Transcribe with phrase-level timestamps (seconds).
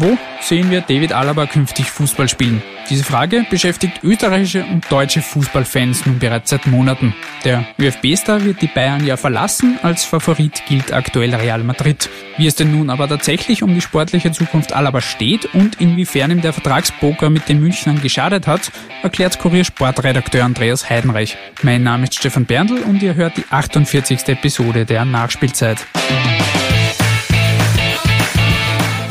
[0.00, 2.62] Wo sehen wir David Alaba künftig Fußball spielen?
[2.88, 7.14] Diese Frage beschäftigt österreichische und deutsche Fußballfans nun bereits seit Monaten.
[7.44, 12.08] Der ÖFB-Star wird die Bayern ja verlassen, als Favorit gilt aktuell Real Madrid.
[12.38, 16.40] Wie es denn nun aber tatsächlich um die sportliche Zukunft Alaba steht und inwiefern ihm
[16.40, 18.72] der Vertragspoker mit den Münchnern geschadet hat,
[19.02, 21.36] erklärt Kurier Sportredakteur Andreas Heidenreich.
[21.60, 24.28] Mein Name ist Stefan Berndl und ihr hört die 48.
[24.28, 25.84] Episode der Nachspielzeit.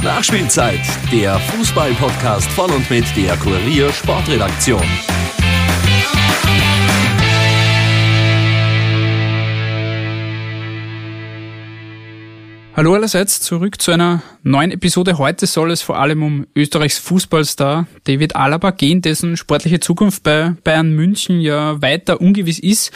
[0.03, 0.79] Nachspielzeit,
[1.11, 4.81] der Fußball-Podcast von und mit der Kurier Sportredaktion.
[12.75, 15.17] Hallo allerseits, zurück zu einer neuen Episode.
[15.17, 20.53] Heute soll es vor allem um Österreichs Fußballstar David Alaba gehen, dessen sportliche Zukunft bei
[20.63, 22.91] Bayern München ja weiter ungewiss ist.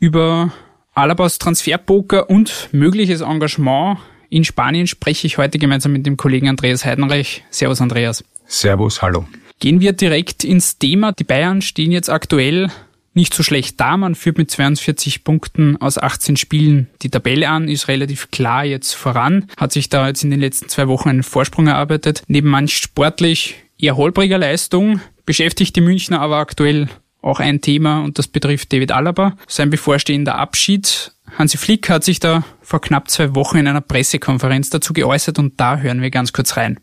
[0.00, 0.52] Über
[0.94, 3.98] Alabas Transferpoker und mögliches Engagement
[4.32, 7.44] in Spanien spreche ich heute gemeinsam mit dem Kollegen Andreas Heidenreich.
[7.50, 8.24] Servus Andreas.
[8.46, 9.26] Servus, hallo.
[9.60, 11.12] Gehen wir direkt ins Thema.
[11.12, 12.68] Die Bayern stehen jetzt aktuell
[13.12, 13.98] nicht so schlecht da.
[13.98, 18.94] Man führt mit 42 Punkten aus 18 Spielen die Tabelle an, ist relativ klar jetzt
[18.94, 22.22] voran, hat sich da jetzt in den letzten zwei Wochen einen Vorsprung erarbeitet.
[22.26, 26.88] Neben manch sportlich eher holpriger Leistung beschäftigt die Münchner aber aktuell
[27.20, 29.36] auch ein Thema und das betrifft David Alaba.
[29.46, 34.70] Sein bevorstehender Abschied Hansi Flick hat sich da vor knapp zwei Wochen in einer Pressekonferenz
[34.70, 36.80] dazu geäußert und da hören wir ganz kurz rein.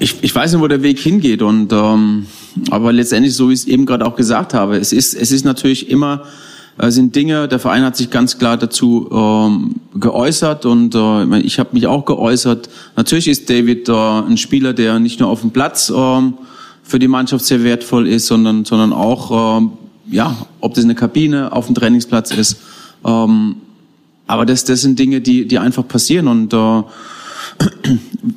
[0.00, 2.26] Ich, ich weiß nicht, wo der Weg hingeht und ähm,
[2.70, 5.44] aber letztendlich, so wie ich es eben gerade auch gesagt habe, es ist es ist
[5.44, 6.24] natürlich immer
[6.78, 7.46] äh, sind Dinge.
[7.46, 12.06] Der Verein hat sich ganz klar dazu ähm, geäußert und äh, ich habe mich auch
[12.06, 12.68] geäußert.
[12.96, 16.34] Natürlich ist David äh, ein Spieler, der nicht nur auf dem Platz ähm,
[16.82, 19.70] für die Mannschaft sehr wertvoll ist, sondern sondern auch ähm,
[20.10, 22.58] ja, ob das eine Kabine auf dem Trainingsplatz ist.
[23.04, 23.56] Ähm,
[24.26, 26.82] aber das, das sind Dinge, die, die einfach passieren und äh,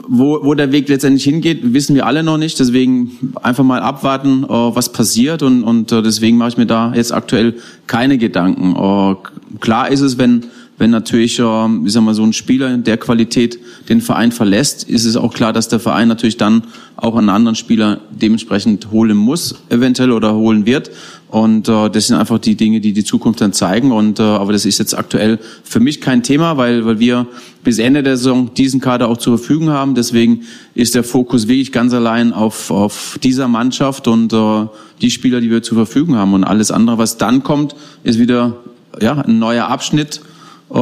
[0.07, 2.59] wo, wo der Weg letztendlich hingeht, wissen wir alle noch nicht.
[2.59, 6.93] Deswegen einfach mal abwarten, äh, was passiert und, und äh, deswegen mache ich mir da
[6.93, 7.55] jetzt aktuell
[7.87, 8.75] keine Gedanken.
[8.75, 9.15] Äh,
[9.59, 10.45] klar ist es, wenn
[10.77, 13.59] wenn natürlich, äh, ich sag mal, so ein Spieler in der Qualität
[13.89, 16.63] den Verein verlässt, ist es auch klar, dass der Verein natürlich dann
[16.95, 20.91] auch einen anderen Spieler dementsprechend holen muss, eventuell oder holen wird.
[21.29, 23.91] Und äh, das sind einfach die Dinge, die die Zukunft dann zeigen.
[23.91, 27.27] Und äh, aber das ist jetzt aktuell für mich kein Thema, weil weil wir
[27.63, 29.93] bis Ende der Saison diesen Kader auch zur Verfügung haben.
[29.93, 30.43] Deswegen
[30.73, 34.67] ist der Fokus wirklich ganz allein auf auf dieser Mannschaft und äh,
[35.01, 36.33] die Spieler, die wir zur Verfügung haben.
[36.33, 38.55] Und alles andere, was dann kommt, ist wieder
[39.01, 40.21] ja ein neuer Abschnitt
[40.69, 40.73] äh,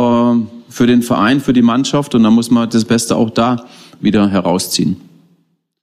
[0.69, 2.13] für den Verein, für die Mannschaft.
[2.13, 3.66] Und da muss man das Beste auch da
[4.00, 4.97] wieder herausziehen.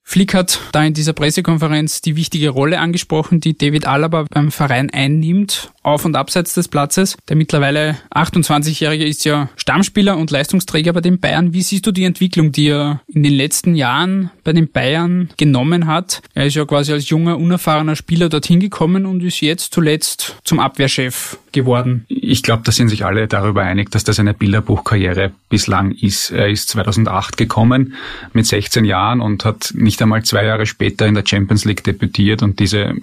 [0.05, 4.91] Flick hat da in dieser Pressekonferenz die wichtige Rolle angesprochen, die David Alaba beim Verein
[4.91, 7.16] einnimmt, auf und abseits des Platzes.
[7.28, 11.53] Der mittlerweile 28-Jährige ist ja Stammspieler und Leistungsträger bei den Bayern.
[11.53, 15.87] Wie siehst du die Entwicklung, die er in den letzten Jahren bei den Bayern genommen
[15.87, 16.22] hat?
[16.34, 20.60] Er ist ja quasi als junger, unerfahrener Spieler dorthin gekommen und ist jetzt zuletzt zum
[20.60, 22.06] Abwehrchef geworden.
[22.09, 26.31] Ich glaube, da sind sich alle darüber einig, dass das eine Bilderbuchkarriere bislang ist.
[26.31, 27.94] Er ist 2008 gekommen
[28.32, 32.43] mit 16 Jahren und hat nicht einmal zwei Jahre später in der Champions League debütiert
[32.43, 32.94] und diese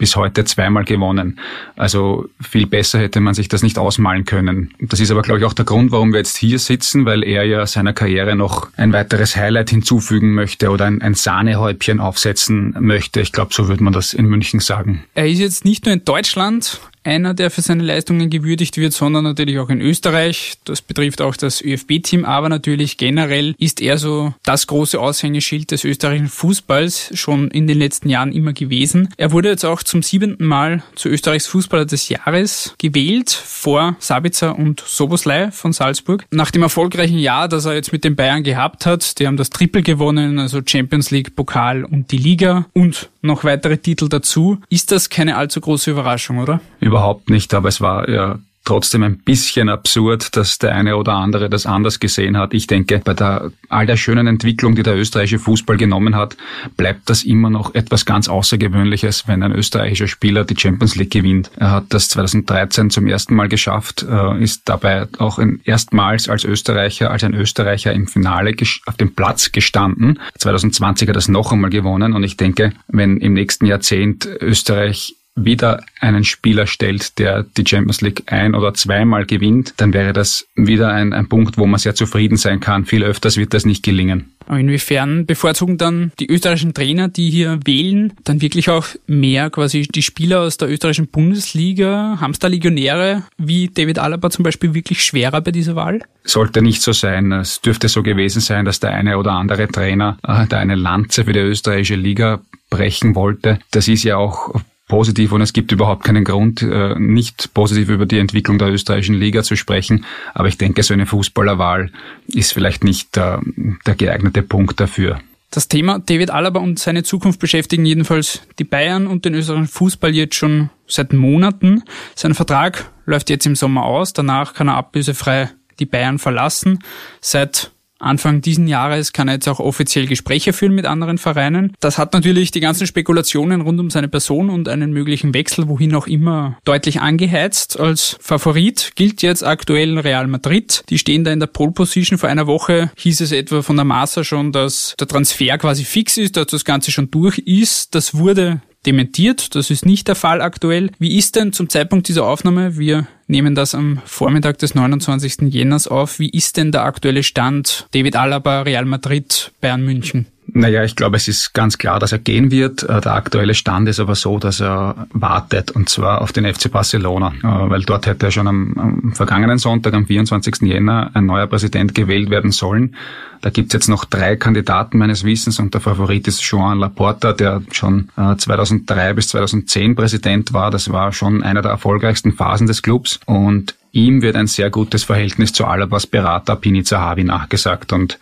[0.00, 1.38] bis heute zweimal gewonnen.
[1.76, 4.72] Also viel besser hätte man sich das nicht ausmalen können.
[4.80, 7.44] Das ist aber, glaube ich, auch der Grund, warum wir jetzt hier sitzen, weil er
[7.44, 13.20] ja seiner Karriere noch ein weiteres Highlight hinzufügen möchte oder ein, ein Sahnehäubchen aufsetzen möchte.
[13.20, 15.04] Ich glaube, so würde man das in München sagen.
[15.14, 19.24] Er ist jetzt nicht nur in Deutschland einer, der für seine Leistungen gewürdigt wird, sondern
[19.24, 20.54] natürlich auch in Österreich.
[20.64, 25.84] Das betrifft auch das ÖFB-Team, aber natürlich generell ist er so das große Aushängeschild des
[25.84, 29.08] österreichischen Fußballs schon in den letzten Jahren immer gewesen.
[29.16, 34.58] Er wurde jetzt auch zum siebenten Mal zu Österreichs Fußballer des Jahres gewählt, vor Sabitzer
[34.58, 36.24] und Soboslai von Salzburg.
[36.30, 39.50] Nach dem erfolgreichen Jahr, das er jetzt mit den Bayern gehabt hat, die haben das
[39.50, 44.58] Triple gewonnen, also Champions League, Pokal und die Liga und noch weitere Titel dazu.
[44.68, 46.60] Ist das keine allzu große Überraschung, oder?
[46.80, 51.48] Überhaupt nicht, aber es war ja trotzdem ein bisschen absurd, dass der eine oder andere
[51.48, 52.54] das anders gesehen hat.
[52.54, 56.36] Ich denke, bei der, all der schönen Entwicklung, die der österreichische Fußball genommen hat,
[56.76, 61.50] bleibt das immer noch etwas ganz Außergewöhnliches, wenn ein österreichischer Spieler die Champions League gewinnt.
[61.56, 67.10] Er hat das 2013 zum ersten Mal geschafft, äh, ist dabei auch erstmals als Österreicher,
[67.10, 68.54] als ein Österreicher im Finale
[68.86, 70.18] auf dem Platz gestanden.
[70.38, 75.16] 2020 hat er das noch einmal gewonnen und ich denke, wenn im nächsten Jahrzehnt Österreich
[75.44, 80.46] wieder einen Spieler stellt, der die Champions League ein- oder zweimal gewinnt, dann wäre das
[80.54, 82.84] wieder ein, ein Punkt, wo man sehr zufrieden sein kann.
[82.84, 84.32] Viel öfters wird das nicht gelingen.
[84.48, 90.02] Inwiefern bevorzugen dann die österreichischen Trainer, die hier wählen, dann wirklich auch mehr quasi die
[90.02, 92.18] Spieler aus der österreichischen Bundesliga?
[92.20, 96.00] Haben es da Legionäre wie David Alaba zum Beispiel wirklich schwerer bei dieser Wahl?
[96.24, 97.30] Sollte nicht so sein.
[97.30, 101.24] Es dürfte so gewesen sein, dass der eine oder andere Trainer äh, da eine Lanze
[101.24, 102.40] für die österreichische Liga
[102.70, 103.58] brechen wollte.
[103.70, 104.60] Das ist ja auch
[104.90, 109.14] positiv und es gibt überhaupt keinen Grund, äh, nicht positiv über die Entwicklung der österreichischen
[109.14, 110.04] Liga zu sprechen.
[110.34, 111.90] Aber ich denke, so eine Fußballerwahl
[112.26, 113.40] ist vielleicht nicht der,
[113.86, 115.20] der geeignete Punkt dafür.
[115.52, 120.14] Das Thema David Alaba und seine Zukunft beschäftigen jedenfalls die Bayern und den österreichischen Fußball
[120.14, 121.82] jetzt schon seit Monaten.
[122.16, 124.12] Sein Vertrag läuft jetzt im Sommer aus.
[124.12, 126.80] Danach kann er ablösefrei die Bayern verlassen.
[127.20, 127.70] Seit
[128.00, 131.74] Anfang diesen Jahres kann er jetzt auch offiziell Gespräche führen mit anderen Vereinen.
[131.80, 135.94] Das hat natürlich die ganzen Spekulationen rund um seine Person und einen möglichen Wechsel, wohin
[135.94, 137.78] auch immer, deutlich angeheizt.
[137.78, 140.82] Als Favorit gilt jetzt aktuell Real Madrid.
[140.88, 142.18] Die stehen da in der Pole Position.
[142.18, 146.16] Vor einer Woche hieß es etwa von der Massa schon, dass der Transfer quasi fix
[146.16, 147.94] ist, dass das Ganze schon durch ist.
[147.94, 149.54] Das wurde dementiert.
[149.54, 150.90] Das ist nicht der Fall aktuell.
[150.98, 155.52] Wie ist denn zum Zeitpunkt dieser Aufnahme, wir nehmen das am Vormittag des 29.
[155.52, 160.26] Jänners auf, wie ist denn der aktuelle Stand David Alaba, Real Madrid, Bayern München?
[160.52, 162.82] Naja, ich glaube, es ist ganz klar, dass er gehen wird.
[162.82, 166.70] Äh, der aktuelle Stand ist aber so, dass er wartet und zwar auf den FC
[166.70, 170.62] Barcelona, äh, weil dort hätte er schon am, am vergangenen Sonntag, am 24.
[170.62, 172.96] Jänner, ein neuer Präsident gewählt werden sollen.
[173.42, 177.62] Da gibt's jetzt noch drei Kandidaten meines Wissens und der Favorit ist Joan Laporta, der
[177.72, 180.70] schon 2003 äh, bis 2010 Präsident war.
[180.70, 185.04] Das war schon einer der erfolgreichsten Phasen des Clubs und ihm wird ein sehr gutes
[185.04, 188.18] Verhältnis zu Alabas Berater Pini Zahavi nachgesagt und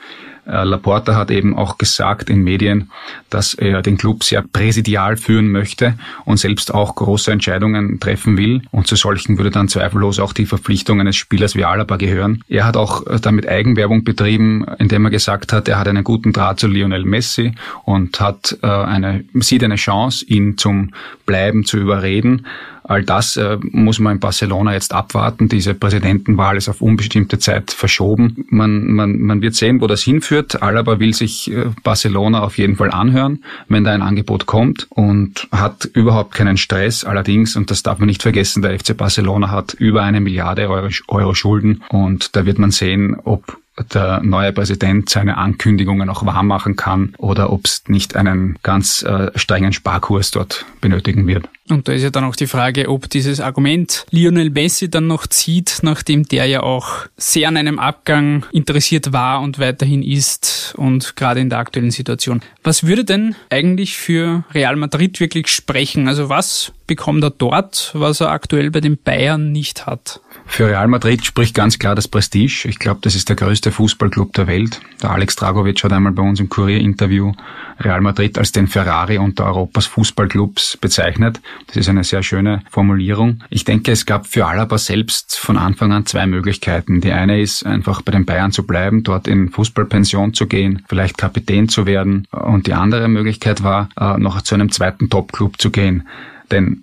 [0.49, 2.91] äh, Laporta hat eben auch gesagt in Medien,
[3.29, 5.95] dass er den Club sehr präsidial führen möchte
[6.25, 8.63] und selbst auch große Entscheidungen treffen will.
[8.71, 12.43] Und zu solchen würde dann zweifellos auch die Verpflichtung eines Spielers wie Alaba gehören.
[12.49, 16.33] Er hat auch äh, damit Eigenwerbung betrieben, indem er gesagt hat, er hat einen guten
[16.33, 17.53] Draht zu Lionel Messi
[17.85, 20.93] und hat äh, eine, sieht eine Chance, ihn zum
[21.27, 22.47] Bleiben zu überreden.
[22.89, 25.49] All das äh, muss man in Barcelona jetzt abwarten.
[25.49, 28.47] Diese Präsidentenwahl ist auf unbestimmte Zeit verschoben.
[28.49, 30.63] Man, man, man wird sehen, wo das hinführt.
[30.63, 35.49] Alaba will sich äh, Barcelona auf jeden Fall anhören, wenn da ein Angebot kommt und
[35.53, 37.05] hat überhaupt keinen Stress.
[37.05, 40.89] Allerdings, und das darf man nicht vergessen, der FC Barcelona hat über eine Milliarde Euro,
[41.09, 43.59] Euro Schulden und da wird man sehen, ob
[43.93, 49.03] der neue Präsident seine Ankündigungen auch wahr machen kann oder ob es nicht einen ganz
[49.03, 51.49] äh, strengen Sparkurs dort benötigen wird.
[51.71, 55.27] Und da ist ja dann auch die Frage, ob dieses Argument Lionel Messi dann noch
[55.27, 61.17] zieht, nachdem der ja auch sehr an einem Abgang interessiert war und weiterhin ist und
[61.17, 62.41] gerade in der aktuellen Situation.
[62.63, 66.09] Was würde denn eigentlich für Real Madrid wirklich sprechen?
[66.09, 70.21] Also was bekommt er dort, was er aktuell bei den Bayern nicht hat?
[70.47, 72.67] Für Real Madrid spricht ganz klar das Prestige.
[72.67, 74.81] Ich glaube, das ist der größte Fußballclub der Welt.
[75.03, 77.33] Der Alex Dragovic hat einmal bei uns im Kurier-Interview
[77.81, 81.41] Real Madrid als den Ferrari unter Europas Fußballclubs bezeichnet.
[81.67, 83.43] Das ist eine sehr schöne Formulierung.
[83.51, 87.01] Ich denke, es gab für Alaba selbst von Anfang an zwei Möglichkeiten.
[87.01, 91.19] Die eine ist einfach bei den Bayern zu bleiben, dort in Fußballpension zu gehen, vielleicht
[91.19, 92.27] Kapitän zu werden.
[92.31, 96.09] Und die andere Möglichkeit war, äh, noch zu einem zweiten Topclub zu gehen.
[96.51, 96.83] Denn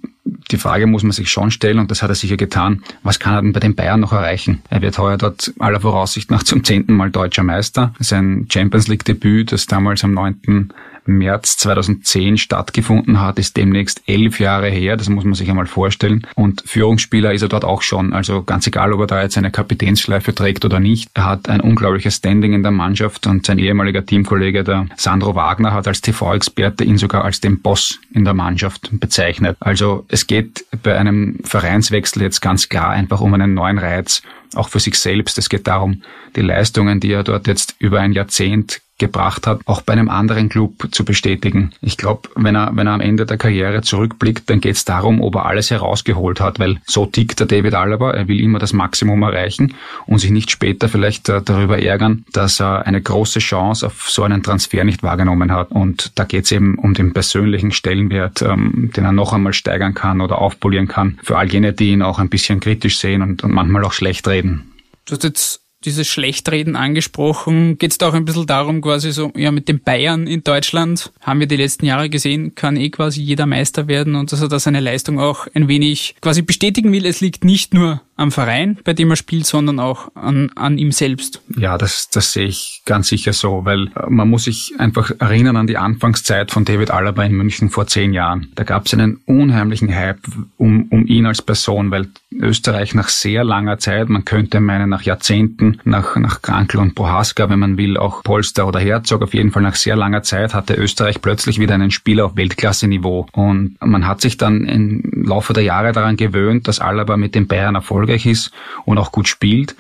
[0.52, 3.36] die Frage muss man sich schon stellen, und das hat er sicher getan, was kann
[3.36, 4.62] er denn bei den Bayern noch erreichen?
[4.70, 7.94] Er wird heuer dort aller Voraussicht nach zum zehnten Mal deutscher Meister.
[8.00, 10.74] Sein Champions League Debüt, das damals am 9.
[11.06, 14.98] März 2010 stattgefunden hat, ist demnächst elf Jahre her.
[14.98, 16.26] Das muss man sich einmal vorstellen.
[16.36, 18.14] Und Führungsspieler ist er dort auch schon.
[18.14, 21.10] Also ganz egal, ob er da jetzt eine Kapitänsschleife trägt oder nicht.
[21.14, 25.74] Er hat ein unglaubliches Standing in der Mannschaft und sein ehemaliger Teamkollege, der Sandro Wagner,
[25.74, 29.58] hat als TV-Experte ihn sogar als den Boss in der Mannschaft bezeichnet.
[29.60, 34.22] Also es geht bei einem Vereinswechsel jetzt ganz klar einfach um einen neuen Reiz,
[34.56, 35.38] auch für sich selbst.
[35.38, 36.02] Es geht darum,
[36.36, 40.48] die Leistungen, die er dort jetzt über ein Jahrzehnt gebracht hat, auch bei einem anderen
[40.48, 41.72] Club zu bestätigen.
[41.82, 45.22] Ich glaube, wenn er, wenn er am Ende der Karriere zurückblickt, dann geht es darum,
[45.22, 48.72] ob er alles herausgeholt hat, weil so tickt der David Alaba, er will immer das
[48.72, 49.74] Maximum erreichen
[50.06, 54.24] und sich nicht später vielleicht äh, darüber ärgern, dass er eine große Chance auf so
[54.24, 55.72] einen Transfer nicht wahrgenommen hat.
[55.72, 59.94] Und da geht es eben um den persönlichen Stellenwert, ähm, den er noch einmal steigern
[59.94, 63.44] kann oder aufpolieren kann, für all jene, die ihn auch ein bisschen kritisch sehen und,
[63.44, 64.72] und manchmal auch schlecht reden.
[65.06, 67.78] Du hast jetzt dieses Schlechtreden angesprochen.
[67.78, 71.12] Geht es da auch ein bisschen darum, quasi so, ja, mit den Bayern in Deutschland
[71.22, 74.48] haben wir die letzten Jahre gesehen, kann eh quasi jeder Meister werden und dass er
[74.48, 77.06] da seine Leistung auch ein wenig quasi bestätigen will.
[77.06, 80.92] Es liegt nicht nur am Verein, bei dem er spielt, sondern auch an, an ihm
[80.92, 81.42] selbst.
[81.56, 85.58] Ja, das, das sehe ich ganz sicher so, weil äh, man muss sich einfach erinnern
[85.58, 88.52] an die Anfangszeit von David Alaba in München vor zehn Jahren.
[88.56, 90.20] Da gab es einen unheimlichen Hype
[90.58, 95.02] um, um ihn als Person, weil Österreich nach sehr langer Zeit, man könnte meinen nach
[95.02, 99.52] Jahrzehnten, nach, nach Krankel und Prohaska, wenn man will, auch Polster oder Herzog, auf jeden
[99.52, 103.28] Fall nach sehr langer Zeit hatte Österreich plötzlich wieder einen Spieler auf Weltklasse-Niveau.
[103.32, 107.48] Und man hat sich dann im Laufe der Jahre daran gewöhnt, dass Alaba mit den
[107.48, 108.52] Bayern erfolgreich ist
[108.86, 109.76] und auch gut spielt.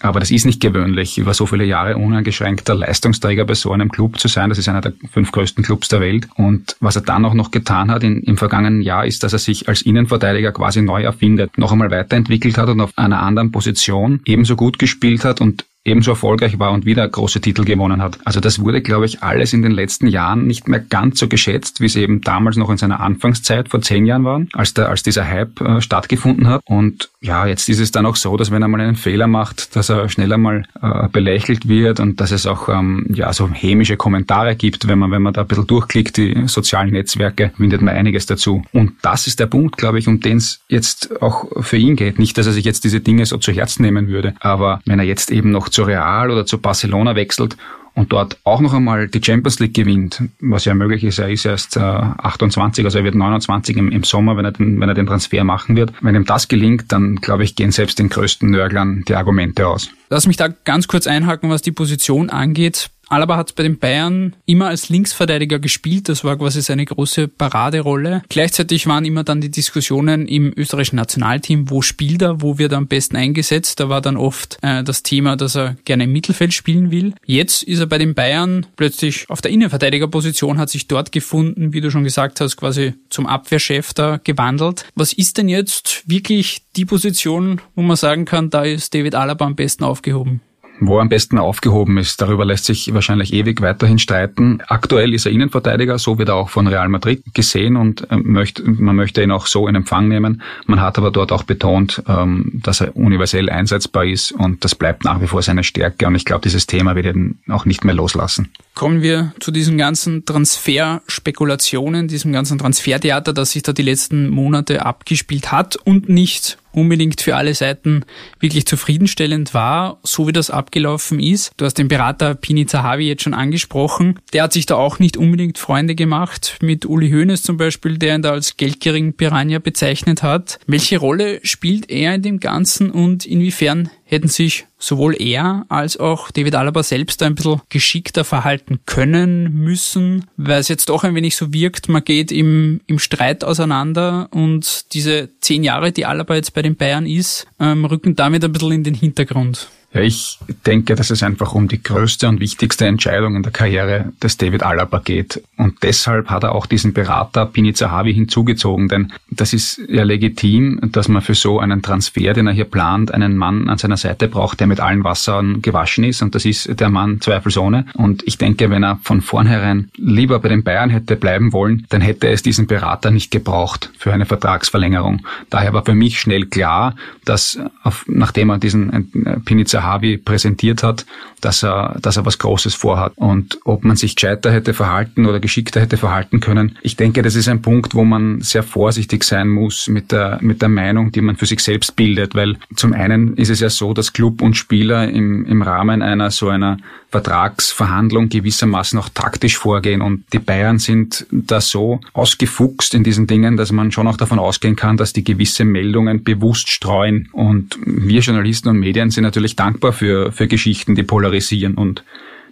[0.00, 4.20] Aber das ist nicht gewöhnlich, über so viele Jahre uneingeschränkter Leistungsträger bei so einem Club
[4.20, 4.48] zu sein.
[4.48, 6.28] Das ist einer der fünf größten Clubs der Welt.
[6.36, 9.40] Und was er dann auch noch getan hat in, im vergangenen Jahr, ist, dass er
[9.40, 14.20] sich als Innenverteidiger quasi neu erfindet, noch einmal weiterentwickelt hat und auf einer anderen Position
[14.24, 18.18] ebenso gut gespielt hat und ebenso erfolgreich war und wieder große Titel gewonnen hat.
[18.24, 21.80] Also das wurde, glaube ich, alles in den letzten Jahren nicht mehr ganz so geschätzt,
[21.80, 25.02] wie es eben damals noch in seiner Anfangszeit vor zehn Jahren war, als, der, als
[25.02, 26.60] dieser Hype äh, stattgefunden hat.
[26.64, 29.74] Und ja, jetzt ist es dann auch so, dass wenn er mal einen Fehler macht,
[29.76, 33.96] dass er schneller mal äh, belächelt wird und dass es auch ähm, ja so hämische
[33.96, 37.94] Kommentare gibt, wenn man wenn man da ein bisschen durchklickt, die sozialen Netzwerke, findet man
[37.94, 38.62] einiges dazu.
[38.72, 42.18] Und das ist der Punkt, glaube ich, um den es jetzt auch für ihn geht.
[42.18, 45.04] Nicht, dass er sich jetzt diese Dinge so zu Herzen nehmen würde, aber wenn er
[45.04, 47.56] jetzt eben noch zu Real oder zu Barcelona wechselt
[47.94, 51.46] und dort auch noch einmal die Champions League gewinnt, was ja möglich ist, er ist
[51.46, 54.96] erst äh, 28, also er wird 29 im, im Sommer, wenn er, den, wenn er
[54.96, 55.92] den Transfer machen wird.
[56.00, 59.88] Wenn ihm das gelingt, dann glaube ich, gehen selbst den größten Nörglern die Argumente aus.
[60.10, 62.90] Lass mich da ganz kurz einhaken, was die Position angeht.
[63.08, 66.08] Alaba hat bei den Bayern immer als Linksverteidiger gespielt.
[66.08, 68.22] Das war quasi seine große Paraderolle.
[68.28, 72.78] Gleichzeitig waren immer dann die Diskussionen im österreichischen Nationalteam, wo spielt er, wo wird er
[72.78, 73.80] am besten eingesetzt.
[73.80, 77.14] Da war dann oft äh, das Thema, dass er gerne im Mittelfeld spielen will.
[77.24, 81.80] Jetzt ist er bei den Bayern plötzlich auf der Innenverteidigerposition, hat sich dort gefunden, wie
[81.80, 84.84] du schon gesagt hast, quasi zum Abwehrchef da gewandelt.
[84.94, 89.46] Was ist denn jetzt wirklich die Position, wo man sagen kann, da ist David Alaba
[89.46, 90.40] am besten aufgehoben?
[90.80, 94.62] Wo er am besten aufgehoben ist, darüber lässt sich wahrscheinlich ewig weiterhin streiten.
[94.66, 98.62] Aktuell ist er Innenverteidiger, so wird er auch von Real Madrid gesehen und äh, möchte,
[98.68, 100.42] man möchte ihn auch so in Empfang nehmen.
[100.66, 105.04] Man hat aber dort auch betont, ähm, dass er universell einsetzbar ist und das bleibt
[105.04, 107.94] nach wie vor seine Stärke und ich glaube, dieses Thema wird ihn auch nicht mehr
[107.94, 108.52] loslassen.
[108.78, 114.86] Kommen wir zu diesen ganzen Transferspekulationen, diesem ganzen Transfertheater, das sich da die letzten Monate
[114.86, 118.04] abgespielt hat und nicht unbedingt für alle Seiten
[118.38, 121.50] wirklich zufriedenstellend war, so wie das abgelaufen ist.
[121.56, 124.20] Du hast den Berater Pini Zahavi jetzt schon angesprochen.
[124.32, 128.14] Der hat sich da auch nicht unbedingt Freunde gemacht, mit Uli Hoeneß zum Beispiel, der
[128.14, 130.60] ihn da als geldgierigen Piranha bezeichnet hat.
[130.68, 136.30] Welche Rolle spielt er in dem Ganzen und inwiefern hätten sich sowohl er als auch
[136.30, 141.36] David Alaba selbst ein bisschen geschickter verhalten können müssen, weil es jetzt doch ein wenig
[141.36, 146.54] so wirkt, man geht im, im Streit auseinander und diese zehn Jahre, die Alaba jetzt
[146.54, 149.68] bei den Bayern ist, ähm, rücken damit ein bisschen in den Hintergrund.
[149.94, 154.12] Ja, ich denke, dass es einfach um die größte und wichtigste Entscheidung in der Karriere
[154.22, 155.42] des David Alaba geht.
[155.56, 160.78] Und deshalb hat er auch diesen Berater Pini Zahavi hinzugezogen, denn das ist ja legitim,
[160.92, 164.28] dass man für so einen Transfer, den er hier plant, einen Mann an seiner Seite
[164.28, 166.20] braucht, der mit allen Wassern gewaschen ist.
[166.20, 167.86] Und das ist der Mann zweifelsohne.
[167.94, 172.02] Und ich denke, wenn er von vornherein lieber bei den Bayern hätte bleiben wollen, dann
[172.02, 175.26] hätte es diesen Berater nicht gebraucht für eine Vertragsverlängerung.
[175.48, 178.92] Daher war für mich schnell klar, dass auf, nachdem er diesen
[179.24, 179.78] äh, Pini Zahavi
[180.24, 181.06] präsentiert hat,
[181.40, 183.12] dass er, dass er was Großes vorhat.
[183.16, 187.34] Und ob man sich gescheiter hätte verhalten oder geschickter hätte verhalten können, ich denke, das
[187.34, 191.20] ist ein Punkt, wo man sehr vorsichtig sein muss mit der, mit der Meinung, die
[191.20, 194.54] man für sich selbst bildet, weil zum einen ist es ja so, dass Club und
[194.54, 196.78] Spieler im, im Rahmen einer so einer
[197.10, 200.02] Vertragsverhandlung gewissermaßen auch taktisch vorgehen.
[200.02, 204.38] Und die Bayern sind da so ausgefuchst in diesen Dingen, dass man schon auch davon
[204.38, 207.28] ausgehen kann, dass die gewisse Meldungen bewusst streuen.
[207.32, 212.02] Und wir Journalisten und Medien sind natürlich dankbar für, für Geschichten, die polarisieren und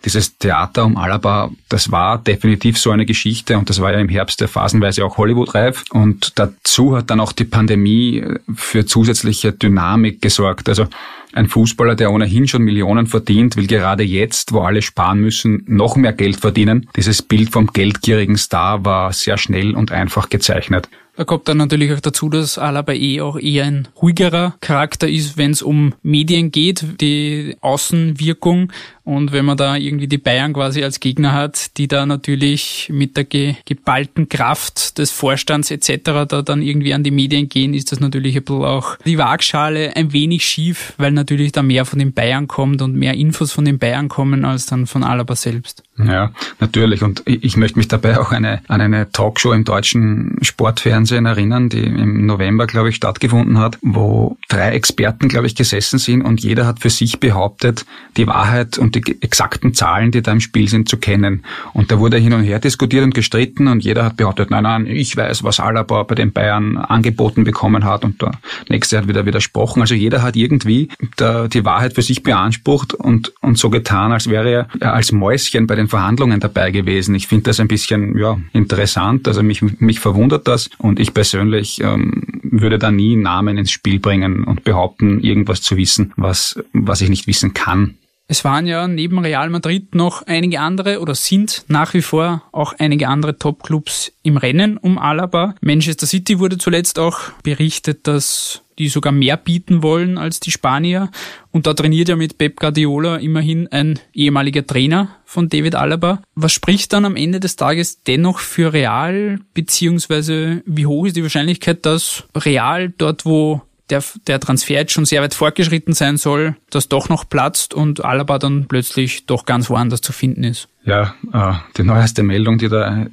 [0.04, 4.10] dieses Theater um Alaba, das war definitiv so eine Geschichte und das war ja im
[4.10, 5.84] Herbst der phasenweise auch Hollywood-reif.
[5.90, 8.22] Und dazu hat dann auch die Pandemie
[8.54, 10.68] für zusätzliche Dynamik gesorgt.
[10.68, 10.86] Also
[11.32, 15.96] ein Fußballer, der ohnehin schon Millionen verdient, will gerade jetzt, wo alle sparen müssen, noch
[15.96, 16.88] mehr Geld verdienen.
[16.94, 20.88] Dieses Bild vom geldgierigen Star war sehr schnell und einfach gezeichnet.
[21.16, 25.38] Da kommt dann natürlich auch dazu, dass Alaba eh auch eher ein ruhigerer Charakter ist,
[25.38, 28.70] wenn es um Medien geht, die Außenwirkung.
[29.06, 33.16] Und wenn man da irgendwie die Bayern quasi als Gegner hat, die da natürlich mit
[33.16, 36.26] der ge geballten Kraft des Vorstands etc.
[36.26, 39.94] da dann irgendwie an die Medien gehen, ist das natürlich ein bisschen auch die Waagschale
[39.94, 43.64] ein wenig schief, weil natürlich da mehr von den Bayern kommt und mehr Infos von
[43.64, 45.84] den Bayern kommen als dann von Alaba selbst.
[45.98, 47.02] Ja, natürlich.
[47.02, 51.84] Und ich möchte mich dabei auch eine, an eine Talkshow im deutschen Sportfernsehen erinnern, die
[51.84, 56.66] im November, glaube ich, stattgefunden hat, wo drei Experten, glaube ich, gesessen sind und jeder
[56.66, 57.86] hat für sich behauptet,
[58.16, 61.44] die Wahrheit und die exakten Zahlen, die da im Spiel sind, zu kennen.
[61.72, 64.86] Und da wurde hin und her diskutiert und gestritten und jeder hat behauptet, nein, nein,
[64.86, 68.32] ich weiß, was Alaba bei den Bayern angeboten bekommen hat und der
[68.68, 69.80] nächste hat wieder widersprochen.
[69.80, 74.28] Also jeder hat irgendwie da die Wahrheit für sich beansprucht und, und so getan, als
[74.28, 77.14] wäre er als Mäuschen bei den Verhandlungen dabei gewesen.
[77.14, 81.80] Ich finde das ein bisschen ja, interessant, also mich, mich verwundert das und ich persönlich
[81.80, 87.00] ähm, würde da nie Namen ins Spiel bringen und behaupten, irgendwas zu wissen, was, was
[87.00, 87.96] ich nicht wissen kann.
[88.28, 92.74] Es waren ja neben Real Madrid noch einige andere oder sind nach wie vor auch
[92.76, 95.54] einige andere Top-Clubs im Rennen um Alaba.
[95.60, 101.10] Manchester City wurde zuletzt auch berichtet, dass die sogar mehr bieten wollen als die Spanier.
[101.50, 106.20] Und da trainiert ja mit Pep Guardiola immerhin ein ehemaliger Trainer von David Alaba.
[106.34, 111.22] Was spricht dann am Ende des Tages dennoch für Real, beziehungsweise wie hoch ist die
[111.22, 116.56] Wahrscheinlichkeit, dass Real dort, wo der, der Transfer jetzt schon sehr weit fortgeschritten sein soll,
[116.70, 120.68] das doch noch platzt und Alaba dann plötzlich doch ganz woanders zu finden ist.
[120.86, 123.06] Ja, äh, die neueste Meldung, die da äh,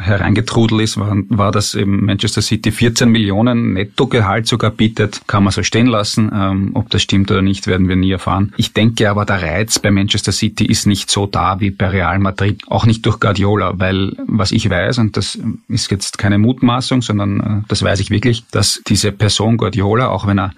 [0.00, 5.22] hereingetrudelt ist, war, war, dass eben Manchester City 14 Millionen Nettogehalt sogar bietet.
[5.28, 6.32] Kann man so stehen lassen.
[6.34, 8.52] Ähm, ob das stimmt oder nicht, werden wir nie erfahren.
[8.56, 12.18] Ich denke aber, der Reiz bei Manchester City ist nicht so da wie bei Real
[12.18, 12.60] Madrid.
[12.66, 15.38] Auch nicht durch Guardiola, weil was ich weiß, und das
[15.68, 20.26] ist jetzt keine Mutmaßung, sondern äh, das weiß ich wirklich, dass diese Person Guardiola, auch
[20.26, 20.52] wenn er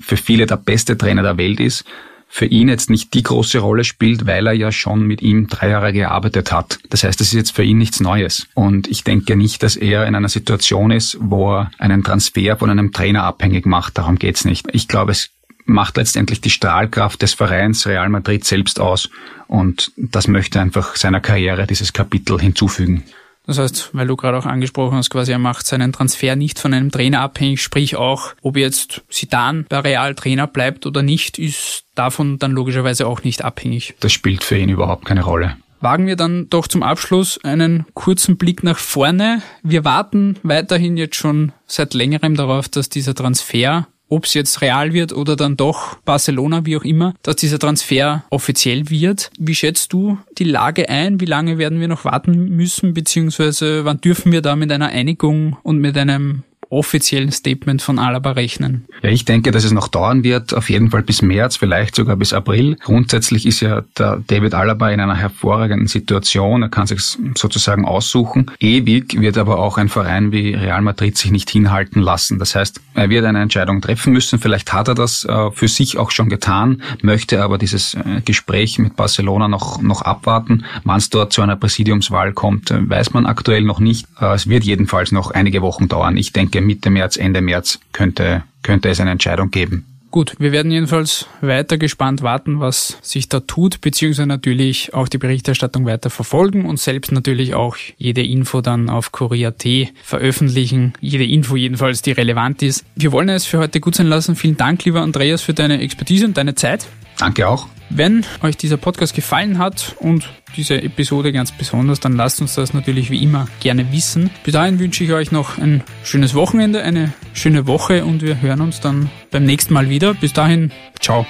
[0.00, 1.84] für viele der beste Trainer der Welt ist,
[2.28, 5.70] für ihn jetzt nicht die große Rolle spielt, weil er ja schon mit ihm drei
[5.70, 6.80] Jahre gearbeitet hat.
[6.90, 8.48] Das heißt, es ist jetzt für ihn nichts Neues.
[8.54, 12.70] Und ich denke nicht, dass er in einer Situation ist, wo er einen Transfer von
[12.70, 13.98] einem Trainer abhängig macht.
[13.98, 14.66] Darum geht's nicht.
[14.72, 15.30] Ich glaube, es
[15.64, 19.10] macht letztendlich die Strahlkraft des Vereins Real Madrid selbst aus.
[19.46, 23.04] Und das möchte einfach seiner Karriere dieses Kapitel hinzufügen.
[23.46, 26.72] Das heißt, weil du gerade auch angesprochen hast, quasi er macht seinen Transfer nicht von
[26.72, 31.84] einem Trainer abhängig, sprich auch, ob jetzt Sidan bei Real Trainer bleibt oder nicht, ist
[31.94, 33.94] davon dann logischerweise auch nicht abhängig.
[34.00, 35.56] Das spielt für ihn überhaupt keine Rolle.
[35.80, 39.42] Wagen wir dann doch zum Abschluss einen kurzen Blick nach vorne.
[39.62, 44.92] Wir warten weiterhin jetzt schon seit längerem darauf, dass dieser Transfer ob es jetzt real
[44.92, 49.30] wird oder dann doch Barcelona, wie auch immer, dass dieser Transfer offiziell wird.
[49.38, 51.20] Wie schätzt du die Lage ein?
[51.20, 55.56] Wie lange werden wir noch warten müssen, beziehungsweise wann dürfen wir da mit einer Einigung
[55.62, 58.86] und mit einem offiziellen Statement von Alaba rechnen?
[59.02, 62.16] Ja, ich denke, dass es noch dauern wird, auf jeden Fall bis März, vielleicht sogar
[62.16, 62.76] bis April.
[62.76, 66.62] Grundsätzlich ist ja der David Alaba in einer hervorragenden Situation.
[66.62, 67.00] Er kann sich
[67.36, 68.50] sozusagen aussuchen.
[68.60, 72.38] Ewig wird aber auch ein Verein wie Real Madrid sich nicht hinhalten lassen.
[72.38, 74.38] Das heißt, er wird eine Entscheidung treffen müssen.
[74.38, 78.78] Vielleicht hat er das äh, für sich auch schon getan, möchte aber dieses äh, Gespräch
[78.78, 80.64] mit Barcelona noch, noch abwarten.
[80.84, 84.06] Wann es dort zu einer Präsidiumswahl kommt, äh, weiß man aktuell noch nicht.
[84.20, 86.16] Es wird jedenfalls noch einige Wochen dauern.
[86.16, 89.86] Ich denke, Mitte März, Ende März könnte, könnte es eine Entscheidung geben.
[90.10, 95.18] Gut, wir werden jedenfalls weiter gespannt warten, was sich da tut, beziehungsweise natürlich auch die
[95.18, 99.64] Berichterstattung weiter verfolgen und selbst natürlich auch jede Info dann auf Korea.at
[100.04, 100.92] veröffentlichen.
[101.00, 102.84] Jede Info jedenfalls, die relevant ist.
[102.94, 104.36] Wir wollen es für heute gut sein lassen.
[104.36, 106.86] Vielen Dank, lieber Andreas, für deine Expertise und deine Zeit.
[107.18, 107.68] Danke auch.
[107.90, 112.74] Wenn euch dieser Podcast gefallen hat und diese Episode ganz besonders, dann lasst uns das
[112.74, 114.30] natürlich wie immer gerne wissen.
[114.42, 118.62] Bis dahin wünsche ich euch noch ein schönes Wochenende, eine schöne Woche und wir hören
[118.62, 120.14] uns dann beim nächsten Mal wieder.
[120.14, 121.26] Bis dahin, ciao.